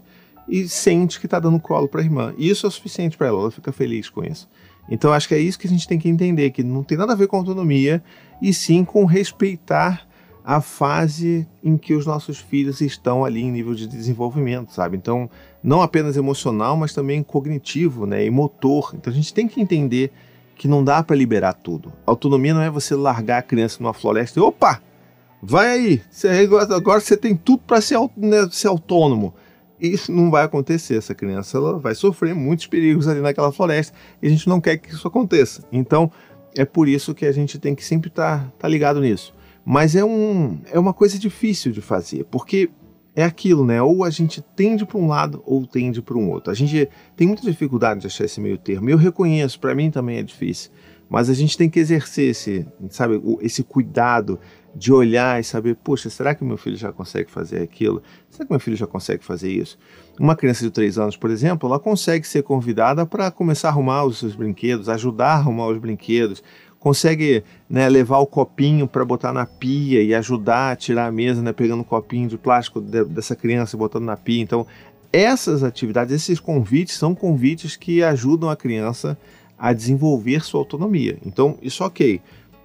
e 0.47 0.67
sente 0.69 1.19
que 1.19 1.25
está 1.25 1.39
dando 1.39 1.59
colo 1.59 1.88
para 1.88 2.01
a 2.01 2.03
irmã. 2.03 2.33
E 2.38 2.50
isso 2.50 2.65
é 2.65 2.69
suficiente 2.69 3.17
para 3.17 3.27
ela, 3.27 3.41
ela 3.41 3.51
fica 3.51 3.71
feliz 3.71 4.09
com 4.09 4.23
isso. 4.23 4.47
Então 4.89 5.12
acho 5.12 5.27
que 5.27 5.35
é 5.35 5.39
isso 5.39 5.59
que 5.59 5.67
a 5.67 5.69
gente 5.69 5.88
tem 5.88 6.00
que 6.00 6.09
entender, 6.09 6.51
que 6.51 6.63
não 6.63 6.83
tem 6.83 6.97
nada 6.97 7.13
a 7.13 7.15
ver 7.15 7.27
com 7.27 7.38
autonomia, 7.38 8.03
e 8.41 8.53
sim 8.53 8.83
com 8.83 9.05
respeitar 9.05 10.07
a 10.43 10.59
fase 10.59 11.47
em 11.63 11.77
que 11.77 11.93
os 11.93 12.05
nossos 12.05 12.38
filhos 12.38 12.81
estão 12.81 13.23
ali 13.23 13.41
em 13.41 13.51
nível 13.51 13.73
de 13.73 13.88
desenvolvimento, 13.88 14.73
sabe? 14.73 14.97
Então, 14.97 15.29
não 15.63 15.81
apenas 15.81 16.17
emocional, 16.17 16.75
mas 16.75 16.93
também 16.93 17.23
cognitivo, 17.23 18.05
né, 18.05 18.25
e 18.25 18.29
motor. 18.29 18.91
Então 18.93 19.12
a 19.12 19.15
gente 19.15 19.33
tem 19.33 19.47
que 19.47 19.62
entender 19.62 20.12
que 20.55 20.67
não 20.67 20.83
dá 20.83 21.01
para 21.01 21.15
liberar 21.15 21.53
tudo. 21.53 21.93
Autonomia 22.05 22.53
não 22.53 22.62
é 22.62 22.69
você 22.69 22.93
largar 22.93 23.38
a 23.38 23.41
criança 23.41 23.77
numa 23.79 23.93
floresta 23.93 24.38
e 24.38 24.43
opa, 24.43 24.81
vai 25.41 25.69
aí, 25.69 26.01
agora 26.75 27.00
você 27.00 27.15
tem 27.15 27.35
tudo 27.35 27.63
para 27.65 27.79
ser, 27.79 27.97
né, 28.17 28.47
ser 28.51 28.67
autônomo. 28.67 29.33
Isso 29.79 30.12
não 30.12 30.29
vai 30.29 30.45
acontecer. 30.45 30.97
Essa 30.97 31.15
criança 31.15 31.57
ela 31.57 31.79
vai 31.79 31.95
sofrer 31.95 32.33
muitos 32.35 32.67
perigos 32.67 33.07
ali 33.07 33.19
naquela 33.19 33.51
floresta 33.51 33.97
e 34.21 34.27
a 34.27 34.29
gente 34.29 34.47
não 34.47 34.62
quer 34.62 34.77
que 34.77 34.93
isso 34.93 35.07
aconteça. 35.07 35.63
Então, 35.71 36.12
é 36.55 36.63
por 36.63 36.88
isso 36.88 37.13
que 37.13 37.25
a 37.25 37.31
gente 37.31 37.57
tem 37.57 37.73
que 37.73 37.83
sempre 37.83 38.09
estar 38.09 38.39
tá, 38.39 38.51
tá 38.59 38.67
ligado 38.67 39.01
nisso. 39.01 39.33
Mas 39.65 39.96
é, 39.96 40.03
um, 40.03 40.60
é 40.72 40.77
uma 40.77 40.93
coisa 40.93 41.17
difícil 41.17 41.72
de 41.72 41.82
fazer, 41.82 42.25
porque 42.25 42.70
é 43.15 43.24
aquilo, 43.24 43.65
né? 43.65 43.82
Ou 43.82 44.03
a 44.03 44.10
gente 44.10 44.41
tende 44.55 44.86
para 44.86 44.98
um 44.98 45.08
lado 45.08 45.41
ou 45.46 45.65
tende 45.65 46.01
para 46.01 46.17
um 46.17 46.29
outro. 46.29 46.51
A 46.51 46.55
gente 46.55 46.89
tem 47.15 47.27
muita 47.27 47.43
dificuldade 47.43 48.01
de 48.01 48.08
achar 48.08 48.25
esse 48.25 48.41
meio 48.41 48.58
termo. 48.58 48.89
Eu 48.89 48.98
reconheço, 48.98 49.60
para 49.60 49.75
mim 49.75 49.91
também 49.91 50.17
é 50.17 50.24
difícil. 50.24 50.72
Mas 51.10 51.29
a 51.29 51.34
gente 51.34 51.58
tem 51.58 51.70
que 51.70 51.79
exercer 51.79 52.32
esse, 52.32 52.65
sabe, 52.89 53.22
esse 53.41 53.63
cuidado 53.63 54.39
de 54.75 54.91
olhar 54.91 55.39
e 55.39 55.43
saber, 55.43 55.75
poxa, 55.75 56.10
será 56.10 56.34
que 56.34 56.43
meu 56.43 56.58
filho 56.58 56.75
já 56.75 56.91
consegue 56.91 57.29
fazer 57.29 57.62
aquilo? 57.62 58.01
Será 58.29 58.46
que 58.46 58.51
meu 58.51 58.60
filho 58.60 58.75
já 58.75 58.88
consegue 58.88 59.24
fazer 59.24 59.51
isso? 59.51 59.77
Uma 60.20 60.36
criança 60.36 60.63
de 60.63 60.72
3 60.72 60.98
anos, 60.98 61.15
por 61.15 61.29
exemplo, 61.29 61.70
ela 61.70 61.79
consegue 61.79 62.27
ser 62.27 62.41
convidada 62.41 63.05
para 63.05 63.29
começar 63.29 63.67
a 63.67 63.72
arrumar 63.72 64.05
os 64.05 64.17
seus 64.17 64.36
brinquedos, 64.36 64.89
ajudar 64.89 65.34
a 65.34 65.36
arrumar 65.36 65.67
os 65.67 65.77
brinquedos, 65.77 66.41
consegue 66.83 67.45
né, 67.69 67.87
levar 67.87 68.17
o 68.17 68.27
copinho 68.27 68.85
para 68.89 69.05
botar 69.05 69.31
na 69.31 69.45
pia 69.45 70.03
e 70.03 70.13
ajudar 70.13 70.73
a 70.73 70.75
tirar 70.75 71.05
a 71.07 71.11
mesa, 71.13 71.41
né, 71.41 71.53
pegando 71.53 71.79
o 71.79 71.85
copinho 71.85 72.27
de 72.27 72.37
plástico 72.37 72.81
de, 72.81 73.05
dessa 73.05 73.37
criança 73.37 73.77
e 73.77 73.79
botando 73.79 74.03
na 74.03 74.17
pia. 74.17 74.41
Então, 74.41 74.67
essas 75.09 75.63
atividades, 75.63 76.13
esses 76.13 76.41
convites 76.41 76.97
são 76.97 77.15
convites 77.15 77.77
que 77.77 78.03
ajudam 78.03 78.49
a 78.49 78.55
criança 78.57 79.17
a 79.57 79.71
desenvolver 79.71 80.43
sua 80.43 80.59
autonomia. 80.59 81.17
Então, 81.25 81.57
isso 81.61 81.85
ok. 81.85 82.19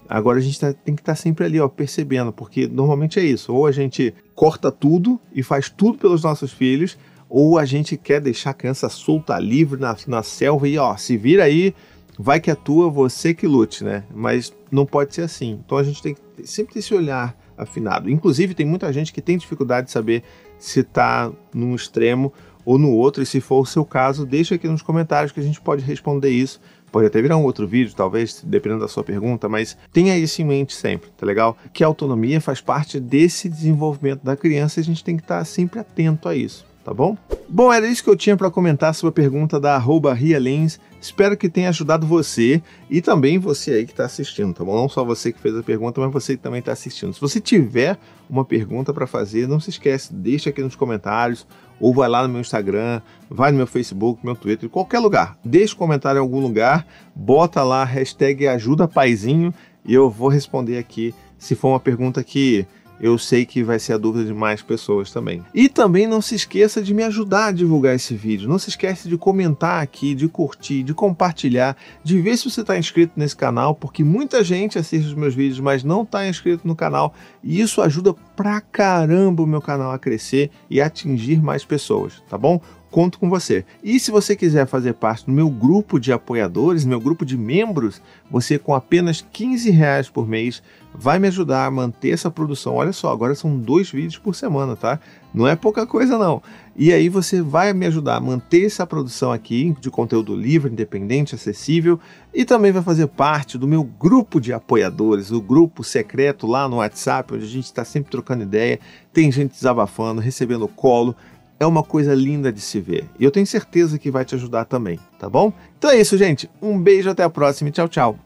Agora 0.08 0.38
a 0.38 0.42
gente 0.42 0.58
tá, 0.58 0.72
tem 0.72 0.96
que 0.96 1.02
estar 1.02 1.12
tá 1.12 1.16
sempre 1.16 1.44
ali, 1.44 1.60
ó, 1.60 1.68
percebendo, 1.68 2.32
porque 2.32 2.66
normalmente 2.66 3.20
é 3.20 3.24
isso. 3.24 3.54
Ou 3.54 3.68
a 3.68 3.72
gente 3.72 4.12
corta 4.34 4.72
tudo 4.72 5.20
e 5.32 5.44
faz 5.44 5.70
tudo 5.70 5.96
pelos 5.96 6.24
nossos 6.24 6.52
filhos, 6.52 6.98
ou 7.30 7.56
a 7.56 7.64
gente 7.64 7.96
quer 7.96 8.20
deixar 8.20 8.50
a 8.50 8.54
criança 8.54 8.88
solta, 8.88 9.38
livre 9.38 9.78
na, 9.78 9.96
na 10.08 10.24
selva 10.24 10.66
e, 10.66 10.76
ó, 10.76 10.96
se 10.96 11.16
vira 11.16 11.44
aí, 11.44 11.72
vai 12.18 12.40
que 12.40 12.50
é 12.50 12.54
tua, 12.54 12.90
você 12.90 13.32
que 13.32 13.46
lute, 13.46 13.84
né? 13.84 14.04
Mas 14.12 14.52
não 14.70 14.84
pode 14.84 15.14
ser 15.14 15.22
assim. 15.22 15.60
Então 15.64 15.78
a 15.78 15.82
gente 15.82 16.02
tem 16.02 16.14
que 16.14 16.46
sempre 16.46 16.74
ter 16.74 16.80
esse 16.80 16.94
olhar 16.94 17.38
afinado. 17.56 18.10
Inclusive, 18.10 18.54
tem 18.54 18.66
muita 18.66 18.92
gente 18.92 19.12
que 19.12 19.22
tem 19.22 19.38
dificuldade 19.38 19.86
de 19.86 19.92
saber 19.92 20.22
se 20.58 20.80
está 20.80 21.30
num 21.54 21.74
extremo 21.74 22.32
ou 22.64 22.78
no 22.78 22.90
outro, 22.90 23.22
e 23.22 23.26
se 23.26 23.40
for 23.40 23.60
o 23.60 23.66
seu 23.66 23.84
caso, 23.84 24.26
deixa 24.26 24.56
aqui 24.56 24.68
nos 24.68 24.82
comentários 24.82 25.32
que 25.32 25.40
a 25.40 25.42
gente 25.42 25.60
pode 25.60 25.82
responder 25.82 26.28
isso. 26.28 26.60
Pode 26.92 27.06
até 27.06 27.20
virar 27.20 27.36
um 27.36 27.44
outro 27.44 27.66
vídeo, 27.66 27.94
talvez, 27.94 28.42
dependendo 28.44 28.82
da 28.82 28.88
sua 28.88 29.04
pergunta, 29.04 29.48
mas 29.48 29.76
tenha 29.92 30.18
isso 30.18 30.42
em 30.42 30.44
mente 30.44 30.74
sempre, 30.74 31.10
tá 31.16 31.24
legal? 31.24 31.56
Que 31.72 31.84
a 31.84 31.86
autonomia 31.86 32.40
faz 32.40 32.60
parte 32.60 32.98
desse 32.98 33.48
desenvolvimento 33.48 34.22
da 34.22 34.36
criança 34.36 34.80
e 34.80 34.82
a 34.82 34.84
gente 34.84 35.04
tem 35.04 35.16
que 35.16 35.22
estar 35.22 35.42
sempre 35.44 35.80
atento 35.80 36.28
a 36.28 36.34
isso 36.34 36.67
tá 36.88 36.94
bom? 36.94 37.18
Bom, 37.50 37.70
era 37.70 37.86
isso 37.86 38.02
que 38.02 38.08
eu 38.08 38.16
tinha 38.16 38.34
para 38.34 38.50
comentar 38.50 38.94
sobre 38.94 39.10
a 39.10 39.12
pergunta 39.12 39.60
da 39.60 39.74
arroba 39.74 40.14
Rialins. 40.14 40.80
Espero 40.98 41.36
que 41.36 41.48
tenha 41.48 41.68
ajudado 41.68 42.06
você 42.06 42.62
e 42.88 43.02
também 43.02 43.38
você 43.38 43.72
aí 43.72 43.84
que 43.84 43.92
está 43.92 44.06
assistindo, 44.06 44.54
tá 44.54 44.64
bom? 44.64 44.74
Não 44.74 44.88
só 44.88 45.04
você 45.04 45.30
que 45.30 45.38
fez 45.38 45.54
a 45.54 45.62
pergunta, 45.62 46.00
mas 46.00 46.10
você 46.10 46.34
que 46.34 46.42
também 46.42 46.60
está 46.60 46.72
assistindo. 46.72 47.12
Se 47.12 47.20
você 47.20 47.40
tiver 47.40 47.98
uma 48.28 48.42
pergunta 48.42 48.94
para 48.94 49.06
fazer, 49.06 49.46
não 49.46 49.60
se 49.60 49.68
esquece, 49.68 50.14
deixa 50.14 50.48
aqui 50.48 50.62
nos 50.62 50.74
comentários 50.74 51.46
ou 51.78 51.92
vai 51.92 52.08
lá 52.08 52.22
no 52.22 52.30
meu 52.30 52.40
Instagram, 52.40 53.02
vai 53.28 53.50
no 53.50 53.58
meu 53.58 53.66
Facebook, 53.66 54.24
meu 54.24 54.34
Twitter, 54.34 54.68
qualquer 54.70 54.98
lugar. 54.98 55.38
Deixa 55.44 55.74
um 55.74 55.78
comentário 55.78 56.18
em 56.18 56.22
algum 56.22 56.40
lugar, 56.40 56.86
bota 57.14 57.62
lá 57.62 57.82
a 57.82 57.84
hashtag 57.84 58.48
ajuda 58.48 58.88
paizinho 58.88 59.52
e 59.84 59.92
eu 59.92 60.08
vou 60.08 60.28
responder 60.28 60.78
aqui 60.78 61.14
se 61.38 61.54
for 61.54 61.68
uma 61.68 61.80
pergunta 61.80 62.24
que 62.24 62.66
eu 63.00 63.16
sei 63.18 63.44
que 63.46 63.62
vai 63.62 63.78
ser 63.78 63.94
a 63.94 63.98
dúvida 63.98 64.24
de 64.24 64.34
mais 64.34 64.62
pessoas 64.62 65.10
também. 65.10 65.44
E 65.54 65.68
também 65.68 66.06
não 66.06 66.20
se 66.20 66.34
esqueça 66.34 66.82
de 66.82 66.92
me 66.92 67.02
ajudar 67.04 67.46
a 67.46 67.52
divulgar 67.52 67.94
esse 67.94 68.14
vídeo. 68.14 68.48
Não 68.48 68.58
se 68.58 68.70
esqueça 68.70 69.08
de 69.08 69.16
comentar 69.16 69.82
aqui, 69.82 70.14
de 70.14 70.28
curtir, 70.28 70.82
de 70.82 70.94
compartilhar, 70.94 71.76
de 72.02 72.20
ver 72.20 72.36
se 72.36 72.50
você 72.50 72.60
está 72.60 72.76
inscrito 72.78 73.12
nesse 73.16 73.36
canal, 73.36 73.74
porque 73.74 74.02
muita 74.02 74.42
gente 74.42 74.78
assiste 74.78 75.06
os 75.06 75.14
meus 75.14 75.34
vídeos, 75.34 75.60
mas 75.60 75.84
não 75.84 76.02
está 76.02 76.26
inscrito 76.26 76.66
no 76.66 76.74
canal. 76.74 77.14
E 77.42 77.60
isso 77.60 77.80
ajuda 77.80 78.14
pra 78.36 78.60
caramba 78.60 79.42
o 79.42 79.46
meu 79.46 79.60
canal 79.60 79.92
a 79.92 79.98
crescer 79.98 80.50
e 80.70 80.80
atingir 80.80 81.42
mais 81.42 81.64
pessoas, 81.64 82.22
tá 82.28 82.36
bom? 82.36 82.60
Conto 82.90 83.18
com 83.18 83.28
você. 83.28 83.64
E 83.82 84.00
se 84.00 84.10
você 84.10 84.34
quiser 84.34 84.66
fazer 84.66 84.94
parte 84.94 85.26
do 85.26 85.32
meu 85.32 85.50
grupo 85.50 85.98
de 85.98 86.12
apoiadores, 86.12 86.84
meu 86.84 87.00
grupo 87.00 87.24
de 87.24 87.36
membros, 87.36 88.00
você 88.30 88.58
com 88.58 88.74
apenas 88.74 89.24
15 89.32 89.70
reais 89.70 90.08
por 90.08 90.26
mês 90.26 90.62
vai 90.94 91.18
me 91.18 91.28
ajudar 91.28 91.66
a 91.66 91.70
manter 91.70 92.10
essa 92.10 92.30
produção. 92.30 92.74
Olha 92.74 92.92
só, 92.92 93.12
agora 93.12 93.34
são 93.34 93.56
dois 93.56 93.90
vídeos 93.90 94.18
por 94.18 94.34
semana, 94.34 94.74
tá? 94.74 94.98
Não 95.32 95.46
é 95.46 95.54
pouca 95.54 95.86
coisa 95.86 96.18
não. 96.18 96.42
E 96.74 96.92
aí 96.92 97.08
você 97.08 97.42
vai 97.42 97.72
me 97.72 97.86
ajudar 97.86 98.16
a 98.16 98.20
manter 98.20 98.64
essa 98.64 98.86
produção 98.86 99.32
aqui 99.32 99.76
de 99.80 99.90
conteúdo 99.90 100.34
livre, 100.34 100.72
independente, 100.72 101.34
acessível 101.34 102.00
e 102.32 102.44
também 102.44 102.72
vai 102.72 102.82
fazer 102.82 103.06
parte 103.08 103.58
do 103.58 103.66
meu 103.66 103.82
grupo 103.82 104.40
de 104.40 104.52
apoiadores, 104.52 105.30
o 105.30 105.40
grupo 105.40 105.84
secreto 105.84 106.46
lá 106.46 106.68
no 106.68 106.76
WhatsApp, 106.76 107.34
onde 107.34 107.44
a 107.44 107.48
gente 107.48 107.64
está 107.64 107.84
sempre 107.84 108.10
trocando 108.10 108.42
ideia, 108.42 108.78
tem 109.12 109.30
gente 109.30 109.52
desabafando, 109.52 110.20
recebendo 110.20 110.68
colo 110.68 111.14
é 111.60 111.66
uma 111.66 111.82
coisa 111.82 112.14
linda 112.14 112.52
de 112.52 112.60
se 112.60 112.80
ver. 112.80 113.06
E 113.18 113.24
eu 113.24 113.30
tenho 113.30 113.46
certeza 113.46 113.98
que 113.98 114.10
vai 114.10 114.24
te 114.24 114.34
ajudar 114.34 114.64
também, 114.64 114.98
tá 115.18 115.28
bom? 115.28 115.52
Então 115.78 115.90
é 115.90 116.00
isso, 116.00 116.16
gente. 116.16 116.50
Um 116.62 116.80
beijo, 116.80 117.10
até 117.10 117.22
a 117.22 117.30
próxima 117.30 117.68
e 117.68 117.72
tchau, 117.72 117.88
tchau. 117.88 118.18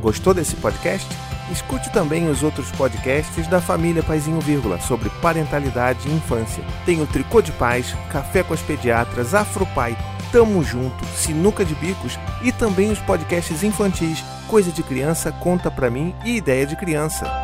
Gostou 0.00 0.34
desse 0.34 0.54
podcast? 0.56 1.08
Escute 1.50 1.92
também 1.92 2.28
os 2.28 2.42
outros 2.42 2.70
podcasts 2.72 3.46
da 3.46 3.60
família 3.60 4.02
Paizinho 4.02 4.40
Vírgula 4.40 4.80
sobre 4.80 5.10
parentalidade 5.22 6.08
e 6.08 6.12
infância. 6.12 6.64
Tem 6.86 7.00
o 7.02 7.06
Tricô 7.06 7.42
de 7.42 7.52
Paz, 7.52 7.94
Café 8.10 8.42
com 8.42 8.54
as 8.54 8.62
Pediatras, 8.62 9.34
Afropai, 9.34 9.96
Tamo 10.32 10.62
Junto, 10.64 11.04
Sinuca 11.16 11.64
de 11.64 11.74
Bicos 11.74 12.18
e 12.42 12.50
também 12.50 12.90
os 12.90 12.98
podcasts 13.00 13.62
infantis 13.62 14.24
Coisa 14.48 14.70
de 14.70 14.82
Criança, 14.82 15.32
Conta 15.32 15.70
Pra 15.70 15.90
Mim 15.90 16.14
e 16.24 16.36
Ideia 16.36 16.66
de 16.66 16.76
Criança. 16.76 17.43